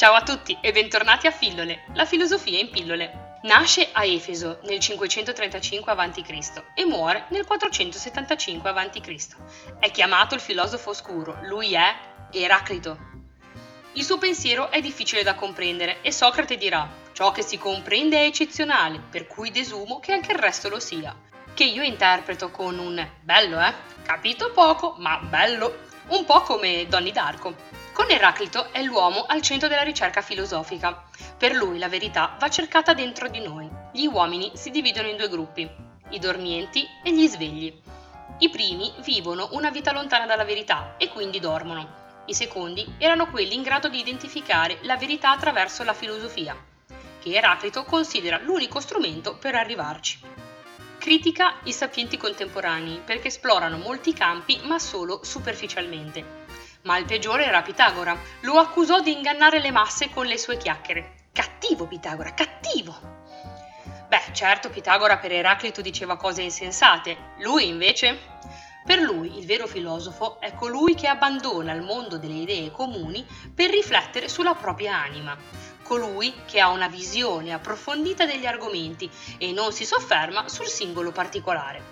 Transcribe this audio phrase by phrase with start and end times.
[0.00, 3.36] Ciao a tutti e bentornati a Pillole, la filosofia in pillole.
[3.42, 6.62] Nasce a Efeso nel 535 a.C.
[6.74, 9.36] e muore nel 475 a.C.
[9.78, 11.94] È chiamato il filosofo oscuro, lui è
[12.30, 12.96] Eraclito.
[13.92, 18.24] Il suo pensiero è difficile da comprendere e Socrate dirà ciò che si comprende è
[18.24, 21.14] eccezionale, per cui desumo che anche il resto lo sia.
[21.52, 23.74] Che io interpreto con un bello, eh?
[24.02, 25.88] Capito poco, ma bello.
[26.06, 27.79] Un po' come Donny Darko.
[28.00, 31.04] Con Eraclito è l'uomo al centro della ricerca filosofica.
[31.36, 33.68] Per lui la verità va cercata dentro di noi.
[33.92, 35.70] Gli uomini si dividono in due gruppi,
[36.08, 37.78] i dormienti e gli svegli.
[38.38, 42.22] I primi vivono una vita lontana dalla verità e quindi dormono.
[42.24, 46.56] I secondi erano quelli in grado di identificare la verità attraverso la filosofia,
[47.20, 50.18] che Eraclito considera l'unico strumento per arrivarci.
[50.96, 56.38] Critica i sapienti contemporanei perché esplorano molti campi ma solo superficialmente.
[56.82, 58.18] Ma il peggiore era Pitagora.
[58.40, 61.28] Lo accusò di ingannare le masse con le sue chiacchiere.
[61.32, 63.18] Cattivo Pitagora, cattivo!
[64.08, 67.34] Beh, certo Pitagora per Eraclito diceva cose insensate.
[67.38, 68.18] Lui invece?
[68.84, 73.70] Per lui il vero filosofo è colui che abbandona il mondo delle idee comuni per
[73.70, 75.36] riflettere sulla propria anima
[75.90, 81.82] colui che ha una visione approfondita degli argomenti e non si sofferma sul singolo particolare.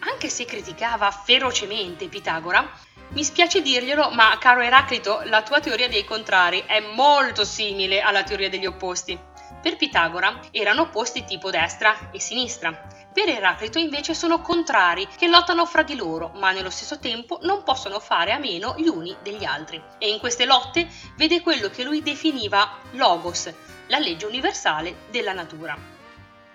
[0.00, 2.70] Anche se criticava ferocemente Pitagora,
[3.10, 8.22] mi spiace dirglielo, ma caro Eraclito, la tua teoria dei contrari è molto simile alla
[8.22, 9.18] teoria degli opposti.
[9.60, 12.70] Per Pitagora erano opposti tipo destra e sinistra.
[13.10, 17.62] Per Eraclito invece sono contrari che lottano fra di loro, ma nello stesso tempo non
[17.62, 19.82] possono fare a meno gli uni degli altri.
[19.96, 20.86] E in queste lotte
[21.16, 23.52] vede quello che lui definiva logos,
[23.86, 25.76] la legge universale della natura.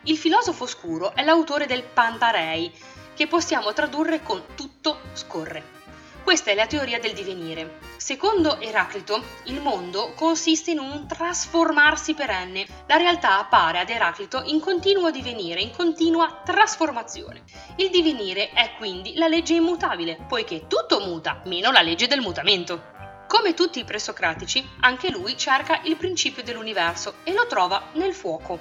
[0.03, 2.71] Il filosofo oscuro è l'autore del Pantarei,
[3.15, 5.81] che possiamo tradurre con tutto scorre.
[6.23, 7.79] Questa è la teoria del divenire.
[7.97, 12.65] Secondo Eraclito, il mondo consiste in un trasformarsi perenne.
[12.87, 17.43] La realtà appare ad Eraclito in continuo divenire, in continua trasformazione.
[17.75, 22.81] Il divenire è quindi la legge immutabile, poiché tutto muta, meno la legge del mutamento.
[23.27, 28.57] Come tutti i presocratici, anche lui cerca il principio dell'universo e lo trova nel fuoco,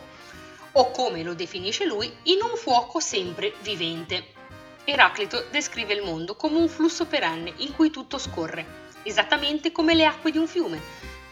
[0.73, 4.42] o come lo definisce lui, in un fuoco sempre vivente.
[4.85, 10.07] Eraclito descrive il mondo come un flusso perenne in cui tutto scorre, esattamente come le
[10.07, 10.81] acque di un fiume.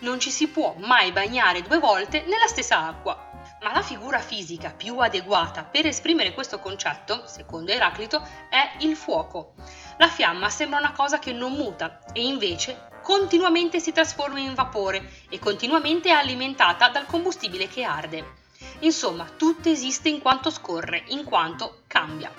[0.00, 3.28] Non ci si può mai bagnare due volte nella stessa acqua.
[3.62, 9.54] Ma la figura fisica più adeguata per esprimere questo concetto, secondo Eraclito, è il fuoco.
[9.98, 15.10] La fiamma sembra una cosa che non muta e invece continuamente si trasforma in vapore
[15.28, 18.38] e continuamente è alimentata dal combustibile che arde.
[18.80, 22.32] Insomma, tutto esiste in quanto scorre, in quanto cambia.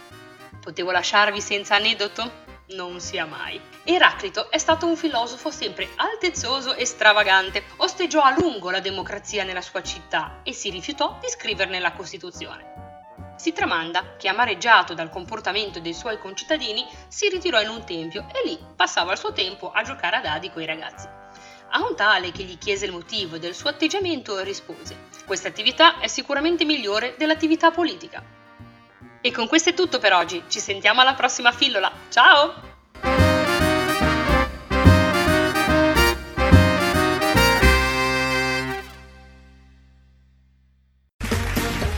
[0.61, 2.49] Potevo lasciarvi senza aneddoto?
[2.75, 3.59] Non sia mai.
[3.83, 7.63] Eraclito è stato un filosofo sempre altezzoso e stravagante.
[7.77, 13.33] Osteggiò a lungo la democrazia nella sua città e si rifiutò di scriverne la Costituzione.
[13.37, 18.47] Si tramanda che, amareggiato dal comportamento dei suoi concittadini, si ritirò in un tempio e
[18.47, 21.07] lì passava il suo tempo a giocare a dadi coi ragazzi.
[21.71, 26.05] A un tale che gli chiese il motivo del suo atteggiamento rispose: Questa attività è
[26.05, 28.39] sicuramente migliore dell'attività politica.
[29.23, 32.69] E con questo è tutto per oggi, ci sentiamo alla prossima fillola, ciao!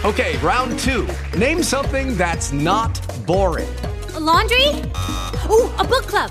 [0.03, 1.07] Okay, round two.
[1.37, 2.91] Name something that's not
[3.25, 3.73] boring.
[4.15, 4.67] A laundry?
[5.49, 6.29] Ooh, a book club.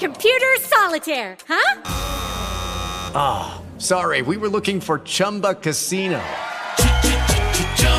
[0.00, 1.80] Computer solitaire, huh?
[3.14, 6.20] Ah, oh, sorry, we were looking for Chumba Casino.